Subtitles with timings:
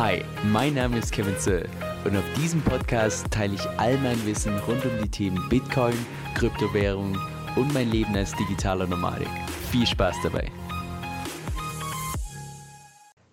[0.00, 1.68] Hi, mein Name ist Kevin Zöll
[2.06, 5.92] und auf diesem Podcast teile ich all mein Wissen rund um die Themen Bitcoin,
[6.34, 7.18] Kryptowährung
[7.54, 9.28] und mein Leben als digitaler Nomadik.
[9.70, 10.46] Viel Spaß dabei!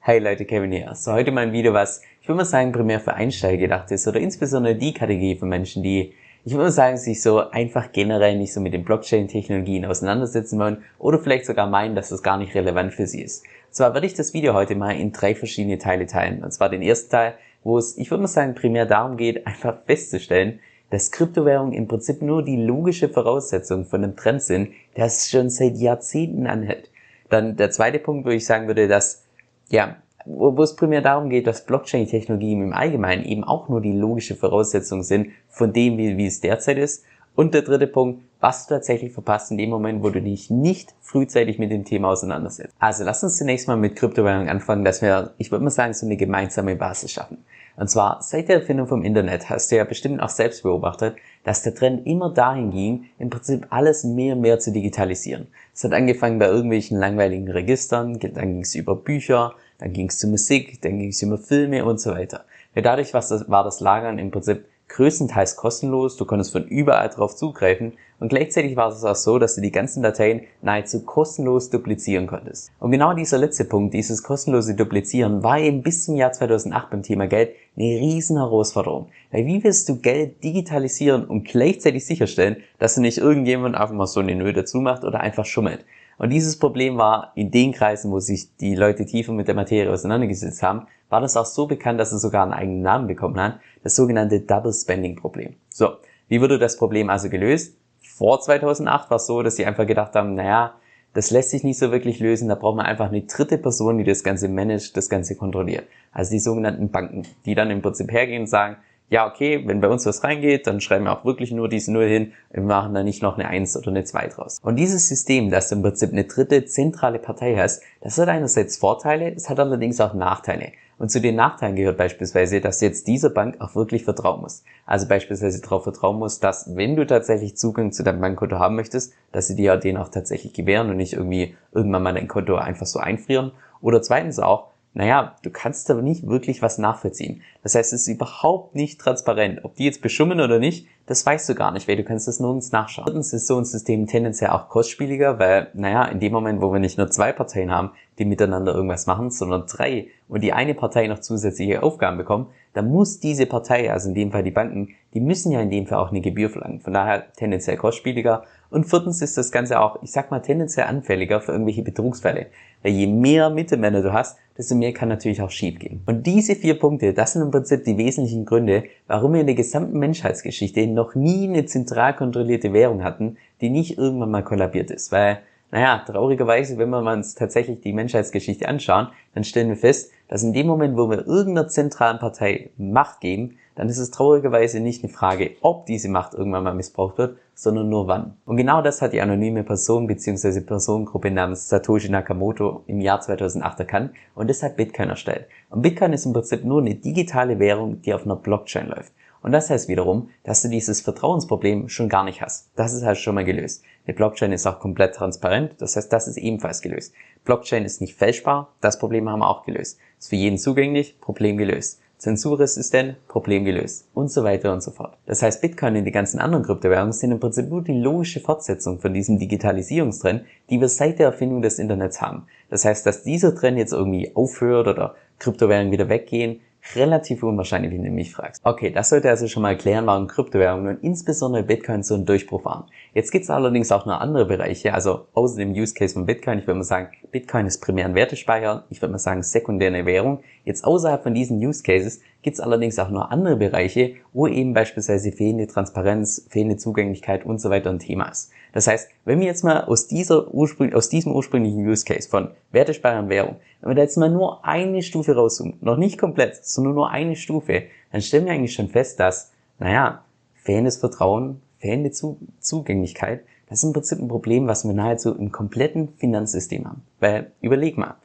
[0.01, 0.93] Hey Leute, Kevin hier.
[0.93, 4.05] So heute mal ein Video, was ich würde mal sagen primär für Einsteiger gedacht ist
[4.05, 8.37] oder insbesondere die Kategorie von Menschen, die ich würde mal sagen, sich so einfach generell
[8.37, 12.55] nicht so mit den Blockchain-Technologien auseinandersetzen wollen oder vielleicht sogar meinen, dass das gar nicht
[12.55, 13.45] relevant für sie ist.
[13.71, 16.43] Zwar werde ich das Video heute mal in drei verschiedene Teile teilen.
[16.43, 19.77] Und zwar den ersten Teil, wo es, ich würde mal sagen, primär darum geht, einfach
[19.85, 25.49] festzustellen, dass Kryptowährungen im Prinzip nur die logische Voraussetzung von einem Trend sind, der schon
[25.49, 26.89] seit Jahrzehnten anhält.
[27.29, 29.25] Dann der zweite Punkt, wo ich sagen würde, dass,
[29.69, 33.91] ja, wo, wo es primär darum geht, dass Blockchain-Technologien im Allgemeinen eben auch nur die
[33.91, 37.03] logische Voraussetzung sind von dem, wie, wie es derzeit ist.
[37.37, 40.95] Und der dritte Punkt, was du tatsächlich verpasst in dem Moment, wo du dich nicht
[41.01, 42.73] frühzeitig mit dem Thema auseinandersetzt.
[42.79, 46.07] Also lass uns zunächst mal mit Kryptowährungen anfangen, dass wir, ich würde mal sagen, so
[46.07, 47.45] eine gemeinsame Basis schaffen.
[47.75, 51.61] Und zwar, seit der Erfindung vom Internet hast du ja bestimmt auch selbst beobachtet, dass
[51.61, 55.45] der Trend immer dahin ging, im Prinzip alles mehr und mehr zu digitalisieren.
[55.75, 60.17] Es hat angefangen bei irgendwelchen langweiligen Registern, dann ging es über Bücher, dann ging es
[60.17, 62.45] zu Musik, dann ging es über Filme und so weiter.
[62.73, 67.93] Ja, dadurch war das Lagern im Prinzip größtenteils kostenlos, du konntest von überall drauf zugreifen
[68.19, 72.71] und gleichzeitig war es auch so, dass du die ganzen Dateien nahezu kostenlos duplizieren konntest.
[72.79, 77.03] Und genau dieser letzte Punkt, dieses kostenlose Duplizieren, war eben bis zum Jahr 2008 beim
[77.03, 79.09] Thema Geld eine riesen Herausforderung.
[79.31, 84.07] Weil wie willst du Geld digitalisieren und gleichzeitig sicherstellen, dass du nicht irgendjemand einfach mal
[84.07, 85.85] so eine Null dazu macht oder einfach schummelt?
[86.17, 89.91] Und dieses Problem war in den Kreisen, wo sich die Leute tiefer mit der Materie
[89.91, 93.59] auseinandergesetzt haben, war das auch so bekannt, dass es sogar einen eigenen Namen bekommen hat,
[93.83, 95.55] das sogenannte Double Spending Problem.
[95.69, 95.91] So,
[96.27, 97.77] wie wurde das Problem also gelöst?
[98.01, 100.73] Vor 2008 war es so, dass sie einfach gedacht haben, naja,
[101.13, 104.03] das lässt sich nicht so wirklich lösen, da braucht man einfach eine dritte Person, die
[104.03, 105.87] das Ganze managt, das Ganze kontrolliert.
[106.11, 108.77] Also die sogenannten Banken, die dann im Prinzip hergehen und sagen,
[109.09, 112.07] ja, okay, wenn bei uns was reingeht, dann schreiben wir auch wirklich nur diese Null
[112.07, 112.33] hin.
[112.51, 114.59] Wir machen da nicht noch eine Eins oder eine Zwei draus.
[114.61, 118.77] Und dieses System, dass du im Prinzip eine dritte zentrale Partei hast, das hat einerseits
[118.77, 120.73] Vorteile, es hat allerdings auch Nachteile.
[120.99, 124.63] Und zu den Nachteilen gehört beispielsweise, dass jetzt dieser Bank auch wirklich vertrauen muss.
[124.85, 129.13] Also beispielsweise darauf vertrauen muss, dass wenn du tatsächlich Zugang zu deinem Bankkonto haben möchtest,
[129.31, 132.87] dass sie dir den auch tatsächlich gewähren und nicht irgendwie irgendwann mal dein Konto einfach
[132.87, 133.51] so einfrieren.
[133.79, 137.43] Oder zweitens auch, naja, du kannst aber nicht wirklich was nachvollziehen.
[137.61, 139.63] Das heißt, es ist überhaupt nicht transparent.
[139.63, 142.39] Ob die jetzt beschummen oder nicht, das weißt du gar nicht, weil du kannst das
[142.39, 143.05] nirgends nachschauen.
[143.05, 146.79] Drittens ist so ein System tendenziell auch kostspieliger, weil, naja, in dem Moment, wo wir
[146.79, 151.07] nicht nur zwei Parteien haben, die miteinander irgendwas machen, sondern drei und die eine Partei
[151.07, 155.21] noch zusätzliche Aufgaben bekommt, dann muss diese Partei, also in dem Fall die Banken, die
[155.21, 156.81] müssen ja in dem Fall auch eine Gebühr verlangen.
[156.81, 158.43] Von daher tendenziell kostspieliger.
[158.69, 162.47] Und viertens ist das Ganze auch, ich sag mal, tendenziell anfälliger für irgendwelche Betrugsfälle.
[162.83, 166.01] Weil je mehr Mittelmänner du hast, desto mehr kann natürlich auch schief gehen.
[166.05, 169.55] Und diese vier Punkte, das sind im Prinzip die wesentlichen Gründe, warum wir in der
[169.55, 175.13] gesamten Menschheitsgeschichte noch nie eine zentral kontrollierte Währung hatten, die nicht irgendwann mal kollabiert ist.
[175.13, 175.39] Weil,
[175.71, 180.53] naja, traurigerweise, wenn wir uns tatsächlich die Menschheitsgeschichte anschauen, dann stellen wir fest, dass in
[180.53, 185.13] dem Moment, wo wir irgendeiner zentralen Partei Macht geben, dann ist es traurigerweise nicht eine
[185.13, 188.35] Frage, ob diese Macht irgendwann mal missbraucht wird, sondern nur wann.
[188.45, 190.61] Und genau das hat die anonyme Person bzw.
[190.61, 195.45] Personengruppe namens Satoshi Nakamoto im Jahr 2008 erkannt und deshalb Bitcoin erstellt.
[195.69, 199.13] Und Bitcoin ist im Prinzip nur eine digitale Währung, die auf einer Blockchain läuft.
[199.41, 202.69] Und das heißt wiederum, dass du dieses Vertrauensproblem schon gar nicht hast.
[202.75, 203.83] Das ist halt schon mal gelöst.
[204.07, 207.13] Die Blockchain ist auch komplett transparent, das heißt, das ist ebenfalls gelöst.
[207.43, 209.99] Blockchain ist nicht fälschbar, das Problem haben wir auch gelöst.
[210.19, 215.17] Ist für jeden zugänglich, Problem gelöst zensurresistent, Problem gelöst und so weiter und so fort.
[215.27, 218.99] Das heißt, Bitcoin und die ganzen anderen Kryptowährungen sind im Prinzip nur die logische Fortsetzung
[218.99, 222.47] von diesem Digitalisierungstrend, die wir seit der Erfindung des Internets haben.
[222.69, 226.59] Das heißt, dass dieser Trend jetzt irgendwie aufhört oder Kryptowährungen wieder weggehen,
[226.95, 228.61] relativ unwahrscheinlich, wenn du mich fragst.
[228.63, 232.65] Okay, das sollte also schon mal erklären, warum Kryptowährungen und insbesondere Bitcoin so ein Durchbruch
[232.65, 232.85] waren.
[233.13, 236.59] Jetzt gibt es allerdings auch noch andere Bereiche, also außer dem Use Case von Bitcoin,
[236.59, 240.41] ich würde mal sagen, Bitcoin ist primär ein Wertespeicher, ich würde mal sagen sekundäre Währung.
[240.63, 244.73] Jetzt außerhalb von diesen Use Cases gibt es allerdings auch noch andere Bereiche, wo eben
[244.73, 248.51] beispielsweise fehlende Transparenz, fehlende Zugänglichkeit und so weiter ein Thema ist.
[248.73, 252.51] Das heißt, wenn wir jetzt mal aus, dieser Ursprung, aus diesem ursprünglichen Use Case von
[252.71, 256.63] Wertespeicher und Währung, wenn wir da jetzt mal nur eine Stufe rauszoomen, noch nicht komplett,
[256.65, 260.23] sondern nur eine Stufe, dann stellen wir eigentlich schon fest, dass, naja,
[260.53, 266.09] fehlendes Vertrauen, fehlende Zugänglichkeit, das ist im Prinzip ein Problem, was wir nahezu im kompletten
[266.17, 267.03] Finanzsystem haben.
[267.19, 268.15] Weil, überleg mal,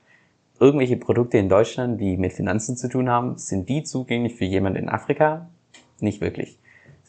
[0.62, 4.78] irgendwelche Produkte in Deutschland, die mit Finanzen zu tun haben, sind die zugänglich für jemanden
[4.84, 5.48] in Afrika?
[6.00, 6.58] Nicht wirklich.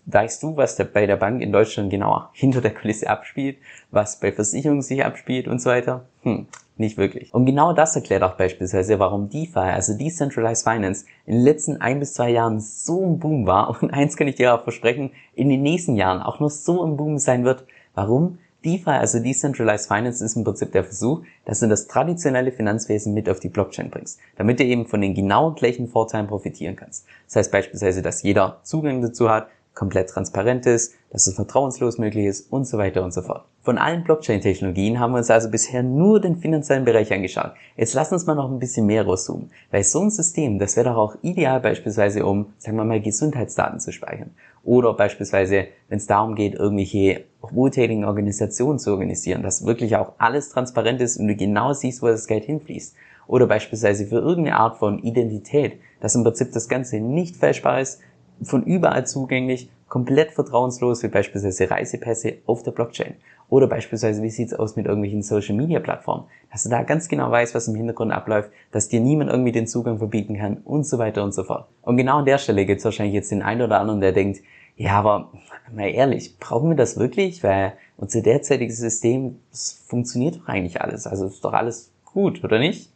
[0.05, 3.57] weißt du, was da bei der Bank in Deutschland genau hinter der Kulisse abspielt,
[3.91, 6.05] was bei Versicherungen sich abspielt und so weiter?
[6.23, 6.47] Hm,
[6.77, 7.33] nicht wirklich.
[7.33, 11.99] Und genau das erklärt auch beispielsweise, warum DeFi, also Decentralized Finance, in den letzten ein
[11.99, 13.69] bis zwei Jahren so ein Boom war.
[13.81, 16.97] Und eins kann ich dir auch versprechen, in den nächsten Jahren auch noch so ein
[16.97, 17.65] Boom sein wird.
[17.93, 18.39] Warum?
[18.63, 23.29] DeFi, also Decentralized Finance, ist im Prinzip der Versuch, dass du das traditionelle Finanzwesen mit
[23.29, 27.05] auf die Blockchain bringst, damit du eben von den genau gleichen Vorteilen profitieren kannst.
[27.27, 32.25] Das heißt beispielsweise, dass jeder Zugang dazu hat, komplett transparent ist, dass es vertrauenslos möglich
[32.25, 33.45] ist und so weiter und so fort.
[33.63, 37.53] Von allen Blockchain-Technologien haben wir uns also bisher nur den finanziellen Bereich angeschaut.
[37.77, 40.89] Jetzt lass uns mal noch ein bisschen mehr rauszoomen, weil so ein System, das wäre
[40.89, 44.31] doch auch ideal beispielsweise, um, sagen wir mal, Gesundheitsdaten zu speichern.
[44.63, 50.49] Oder beispielsweise, wenn es darum geht, irgendwelche wohltätigen Organisationen zu organisieren, dass wirklich auch alles
[50.49, 52.95] transparent ist und du genau siehst, wo das Geld hinfließt.
[53.27, 58.01] Oder beispielsweise für irgendeine Art von Identität, dass im Prinzip das Ganze nicht fälschbar ist,
[58.41, 63.15] von überall zugänglich, komplett vertrauenslos, wie beispielsweise Reisepässe auf der Blockchain.
[63.49, 66.25] Oder beispielsweise, wie sieht's aus mit irgendwelchen Social Media Plattformen?
[66.51, 69.67] Dass du da ganz genau weißt, was im Hintergrund abläuft, dass dir niemand irgendwie den
[69.67, 71.67] Zugang verbieten kann und so weiter und so fort.
[71.83, 74.41] Und genau an der Stelle gibt's wahrscheinlich jetzt den einen oder anderen, der denkt,
[74.75, 75.31] ja, aber
[75.71, 77.43] mal ehrlich, brauchen wir das wirklich?
[77.43, 81.05] Weil unser derzeitiges System, das funktioniert doch eigentlich alles.
[81.05, 82.89] Also ist doch alles gut, oder nicht?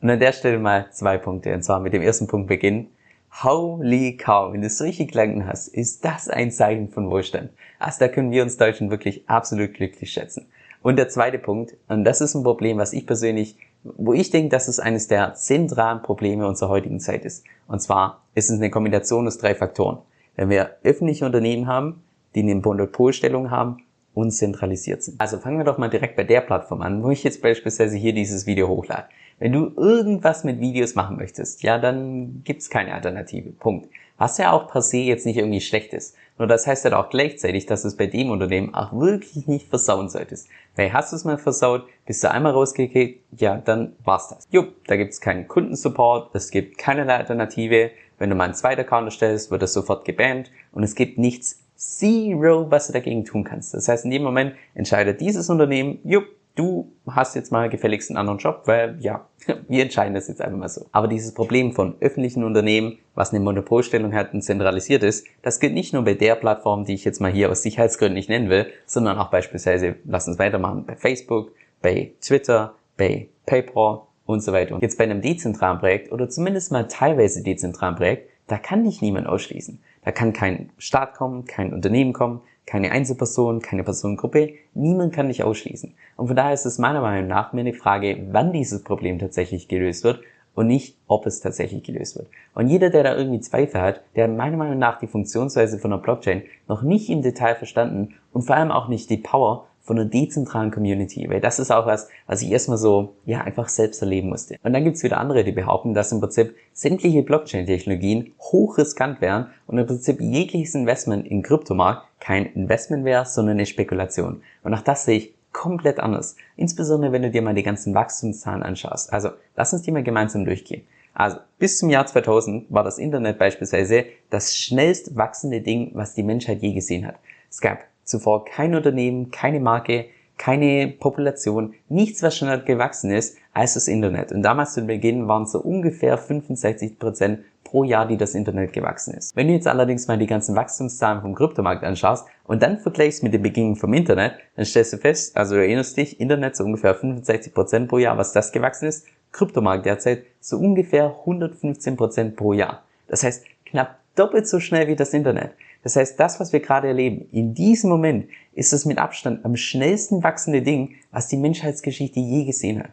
[0.00, 1.52] Und an der Stelle mal zwei Punkte.
[1.52, 2.88] Und zwar mit dem ersten Punkt beginnen.
[3.32, 7.50] Holy cow, wenn du solche Gedanken hast, ist das ein Zeichen von Wohlstand.
[7.78, 10.46] Also da können wir uns Deutschen wirklich absolut glücklich schätzen.
[10.82, 14.50] Und der zweite Punkt, und das ist ein Problem, was ich persönlich, wo ich denke,
[14.50, 17.44] dass es eines der zentralen Probleme unserer heutigen Zeit ist.
[17.68, 19.98] Und zwar ist es eine Kombination aus drei Faktoren.
[20.36, 22.02] Wenn wir öffentliche Unternehmen haben,
[22.34, 23.78] die eine Monopolstellung haben
[24.14, 25.20] und zentralisiert sind.
[25.20, 28.12] Also fangen wir doch mal direkt bei der Plattform an, wo ich jetzt beispielsweise hier
[28.12, 29.06] dieses Video hochlade.
[29.40, 33.50] Wenn du irgendwas mit Videos machen möchtest, ja, dann gibt's keine Alternative.
[33.50, 33.88] Punkt.
[34.18, 36.14] Was ja auch per se jetzt nicht irgendwie schlecht ist.
[36.36, 39.68] Nur das heißt halt auch gleichzeitig, dass du es bei dem Unternehmen auch wirklich nicht
[39.68, 40.48] versauen solltest.
[40.76, 44.46] Weil hast du es mal versaut, bist du einmal rausgekickt, ja, dann war's das.
[44.50, 47.92] Jupp, da gibt's keinen Kundensupport, es gibt keinerlei Alternative.
[48.18, 51.62] Wenn du mal einen zweiten Account erstellst, wird das sofort gebannt und es gibt nichts
[51.76, 53.72] Zero, was du dagegen tun kannst.
[53.72, 58.16] Das heißt, in dem Moment entscheidet dieses Unternehmen, jupp, du hast jetzt mal gefälligst einen
[58.16, 59.26] anderen Job, weil ja,
[59.68, 60.86] wir entscheiden das jetzt einfach mal so.
[60.92, 65.74] Aber dieses Problem von öffentlichen Unternehmen, was eine Monopolstellung hat und zentralisiert ist, das gilt
[65.74, 68.66] nicht nur bei der Plattform, die ich jetzt mal hier aus Sicherheitsgründen nicht nennen will,
[68.86, 71.52] sondern auch beispielsweise, lass uns weitermachen, bei Facebook,
[71.82, 74.74] bei Twitter, bei PayPal und so weiter.
[74.74, 79.00] Und jetzt bei einem dezentralen Projekt oder zumindest mal teilweise dezentralen Projekt, da kann dich
[79.00, 79.80] niemand ausschließen.
[80.04, 85.42] Da kann kein Staat kommen, kein Unternehmen kommen, keine Einzelperson, keine Personengruppe, niemand kann dich
[85.42, 85.94] ausschließen.
[86.16, 89.68] Und von daher ist es meiner Meinung nach mehr eine Frage, wann dieses Problem tatsächlich
[89.68, 90.20] gelöst wird
[90.54, 92.28] und nicht, ob es tatsächlich gelöst wird.
[92.54, 95.90] Und jeder, der da irgendwie Zweifel hat, der hat meiner Meinung nach die Funktionsweise von
[95.90, 99.98] der Blockchain noch nicht im Detail verstanden und vor allem auch nicht die Power von
[99.98, 104.00] einer dezentralen Community, weil das ist auch was, was ich erstmal so, ja, einfach selbst
[104.00, 104.54] erleben musste.
[104.62, 109.78] Und dann gibt's wieder andere, die behaupten, dass im Prinzip sämtliche Blockchain-Technologien hochriskant wären und
[109.78, 114.42] im Prinzip jegliches Investment in Kryptomarkt kein Investment wäre, sondern eine Spekulation.
[114.62, 116.36] Und auch das sehe ich komplett anders.
[116.54, 119.12] Insbesondere, wenn du dir mal die ganzen Wachstumszahlen anschaust.
[119.12, 120.82] Also, lass uns die mal gemeinsam durchgehen.
[121.14, 126.22] Also, bis zum Jahr 2000 war das Internet beispielsweise das schnellst wachsende Ding, was die
[126.22, 127.16] Menschheit je gesehen hat.
[127.50, 133.74] Es gab zuvor kein Unternehmen, keine Marke, keine Population, nichts, was schneller gewachsen ist als
[133.74, 134.32] das Internet.
[134.32, 138.72] Und damals zu Beginn waren es so ungefähr 65 Prozent pro Jahr, die das Internet
[138.72, 139.36] gewachsen ist.
[139.36, 143.32] Wenn du jetzt allerdings mal die ganzen Wachstumszahlen vom Kryptomarkt anschaust und dann vergleichst mit
[143.32, 146.94] den Beginn vom Internet, dann stellst du fest, also du erinnerst dich, Internet so ungefähr
[146.94, 152.52] 65 Prozent pro Jahr, was das gewachsen ist, Kryptomarkt derzeit so ungefähr 115 Prozent pro
[152.52, 152.82] Jahr.
[153.06, 155.52] Das heißt, knapp doppelt so schnell wie das Internet.
[155.82, 159.56] Das heißt, das, was wir gerade erleben, in diesem Moment ist es mit Abstand am
[159.56, 162.90] schnellsten wachsende Ding, was die Menschheitsgeschichte je gesehen hat.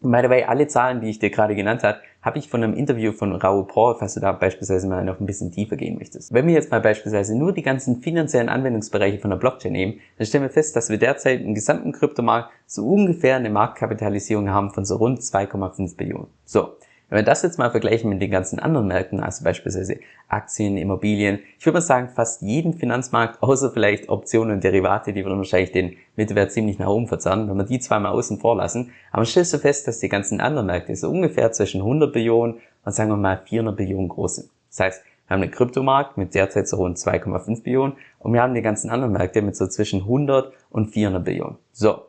[0.00, 2.62] Und by the way, alle Zahlen, die ich dir gerade genannt habe, habe ich von
[2.62, 5.98] einem Interview von Raoul Paul, falls du da beispielsweise mal noch ein bisschen tiefer gehen
[5.98, 6.32] möchtest.
[6.32, 10.26] Wenn wir jetzt mal beispielsweise nur die ganzen finanziellen Anwendungsbereiche von der Blockchain nehmen, dann
[10.26, 14.84] stellen wir fest, dass wir derzeit im gesamten Kryptomarkt so ungefähr eine Marktkapitalisierung haben von
[14.84, 16.28] so rund 2,5 Billionen.
[16.44, 16.76] So.
[17.08, 19.98] Wenn wir das jetzt mal vergleichen mit den ganzen anderen Märkten, also beispielsweise
[20.28, 25.24] Aktien, Immobilien, ich würde mal sagen, fast jeden Finanzmarkt, außer vielleicht Optionen und Derivate, die
[25.24, 28.92] würden wahrscheinlich den Mittelwert ziemlich nach oben verzerren, wenn wir die zweimal außen vor lassen.
[29.10, 32.92] Aber stellst du fest, dass die ganzen anderen Märkte so ungefähr zwischen 100 Billionen und
[32.92, 34.50] sagen wir mal 400 Billionen groß sind.
[34.68, 38.54] Das heißt, wir haben einen Kryptomarkt mit derzeit so rund 2,5 Billionen und wir haben
[38.54, 41.56] die ganzen anderen Märkte mit so zwischen 100 und 400 Billionen.
[41.72, 42.02] So.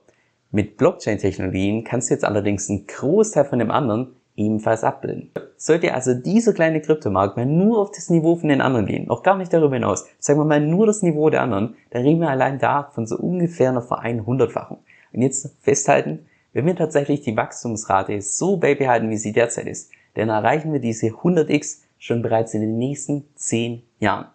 [0.51, 5.31] Mit Blockchain-Technologien kannst du jetzt allerdings einen Großteil von dem anderen ebenfalls abbilden.
[5.57, 9.23] Sollte also dieser kleine Kryptomarkt mal nur auf das Niveau von den anderen gehen, noch
[9.23, 12.29] gar nicht darüber hinaus, sagen wir mal nur das Niveau der anderen, dann reden wir
[12.29, 14.79] allein da von so ungefähr einer Vereinhundertfachung.
[15.11, 20.29] Und jetzt festhalten, wenn wir tatsächlich die Wachstumsrate so beibehalten, wie sie derzeit ist, dann
[20.29, 24.27] erreichen wir diese 100x schon bereits in den nächsten 10 Jahren.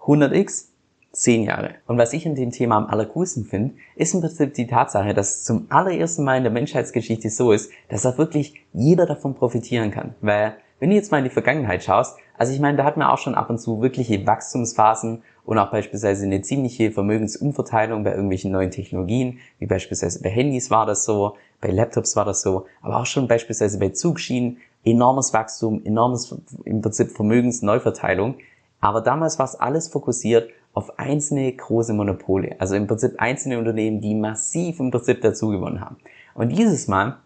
[0.00, 0.66] 100x,
[1.12, 1.70] 10 Jahre.
[1.86, 5.36] Und was ich in dem Thema am allercoolsten finde, ist im Prinzip die Tatsache, dass
[5.36, 9.90] es zum allerersten Mal in der Menschheitsgeschichte so ist, dass auch wirklich jeder davon profitieren
[9.90, 10.14] kann.
[10.20, 13.12] Weil, wenn du jetzt mal in die Vergangenheit schaust, also ich meine, da hatten wir
[13.12, 18.52] auch schon ab und zu wirkliche Wachstumsphasen und auch beispielsweise eine ziemliche Vermögensumverteilung bei irgendwelchen
[18.52, 22.98] neuen Technologien, wie beispielsweise bei Handys war das so, bei Laptops war das so, aber
[23.00, 28.36] auch schon beispielsweise bei Zugschienen, enormes Wachstum, enormes im Prinzip Vermögensneuverteilung.
[28.80, 34.00] Aber damals war es alles fokussiert auf einzelne große Monopole, also im Prinzip einzelne Unternehmen,
[34.00, 35.96] die massiv im Prinzip dazugewonnen haben.
[36.34, 37.18] Und dieses Mal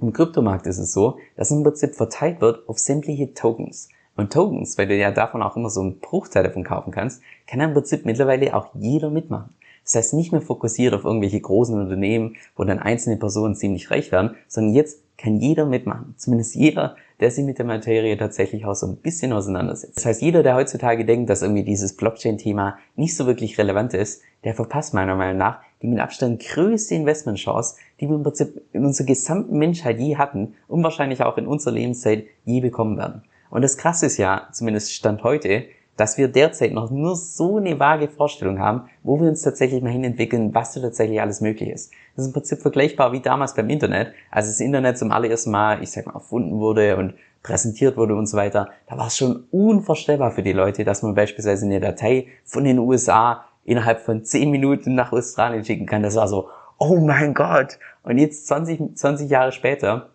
[0.00, 3.88] im Kryptomarkt ist es so, dass im Prinzip verteilt wird auf sämtliche Tokens.
[4.16, 7.60] Und Tokens, weil du ja davon auch immer so einen Bruchteil davon kaufen kannst, kann
[7.60, 9.54] im Prinzip mittlerweile auch jeder mitmachen.
[9.84, 14.12] Das heißt, nicht mehr fokussiert auf irgendwelche großen Unternehmen, wo dann einzelne Personen ziemlich reich
[14.12, 16.14] werden, sondern jetzt kann jeder mitmachen.
[16.16, 19.96] Zumindest jeder, der sich mit der Materie tatsächlich auch so ein bisschen auseinandersetzt.
[19.96, 24.22] Das heißt, jeder, der heutzutage denkt, dass irgendwie dieses Blockchain-Thema nicht so wirklich relevant ist,
[24.42, 28.86] der verpasst meiner Meinung nach die mit Abstand größte Investmentchance, die wir im Prinzip in
[28.86, 33.22] unserer gesamten Menschheit je hatten und wahrscheinlich auch in unserer Lebenszeit je bekommen werden.
[33.50, 35.64] Und das Krasse ist ja, zumindest Stand heute,
[35.96, 39.90] dass wir derzeit noch nur so eine vage Vorstellung haben, wo wir uns tatsächlich mal
[39.90, 41.92] hinentwickeln, was da tatsächlich alles möglich ist.
[42.16, 45.82] Das ist im Prinzip vergleichbar wie damals beim Internet, als das Internet zum allerersten Mal,
[45.82, 48.70] ich sag mal, erfunden wurde und präsentiert wurde und so weiter.
[48.88, 52.78] Da war es schon unvorstellbar für die Leute, dass man beispielsweise eine Datei von den
[52.78, 56.02] USA innerhalb von 10 Minuten nach Australien schicken kann.
[56.02, 56.48] Das war so,
[56.78, 57.78] oh mein Gott.
[58.02, 60.10] Und jetzt 20, 20 Jahre später,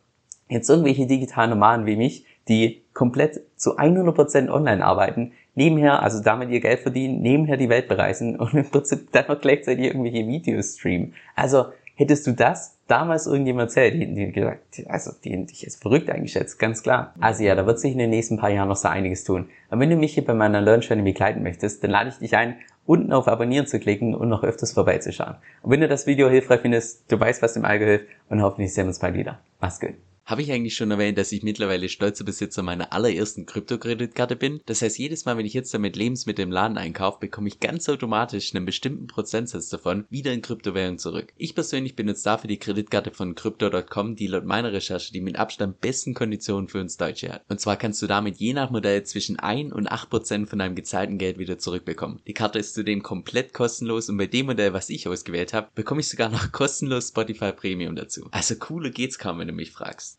[0.50, 6.50] jetzt irgendwelche digitalen Nomaden wie mich, die komplett zu 100% online arbeiten, nebenher, also damit
[6.50, 10.78] ihr Geld verdienen, nebenher die Welt bereisen und im Prinzip dann noch gleichzeitig irgendwelche Videos
[10.78, 11.14] streamen.
[11.36, 11.66] Also
[11.96, 16.10] hättest du das damals irgendjemand erzählt, die hätten gesagt, also die hätten dich jetzt verrückt
[16.10, 17.14] eingeschätzt, ganz klar.
[17.20, 19.50] Also ja, da wird sich in den nächsten paar Jahren noch so einiges tun.
[19.70, 22.36] Und wenn du mich hier bei meiner Learn Journey begleiten möchtest, dann lade ich dich
[22.36, 25.36] ein, unten auf Abonnieren zu klicken und noch öfters vorbeizuschauen.
[25.62, 28.74] Und wenn du das Video hilfreich findest, du weißt, was dem Alge hilft und hoffentlich
[28.74, 29.40] sehen wir uns bald wieder.
[29.60, 29.94] Mach's gut.
[30.30, 34.62] Habe ich eigentlich schon erwähnt, dass ich mittlerweile stolzer Besitzer meiner allerersten Kryptokreditkarte bin?
[34.68, 37.90] Das heißt, jedes Mal, wenn ich jetzt damit Lebensmittel im Laden einkaufe, bekomme ich ganz
[37.90, 41.34] automatisch einen bestimmten Prozentsatz davon wieder in Kryptowährung zurück.
[41.36, 45.82] Ich persönlich benutze dafür die Kreditkarte von Crypto.com, die laut meiner Recherche die mit Abstand
[45.82, 47.44] besten Konditionen für uns Deutsche hat.
[47.50, 50.76] Und zwar kannst du damit je nach Modell zwischen 1 und 8 Prozent von deinem
[50.76, 52.22] gezahlten Geld wieder zurückbekommen.
[52.28, 56.02] Die Karte ist zudem komplett kostenlos und bei dem Modell, was ich ausgewählt habe, bekomme
[56.02, 58.28] ich sogar noch kostenlos Spotify Premium dazu.
[58.30, 60.19] Also cooler geht's kaum, wenn du mich fragst.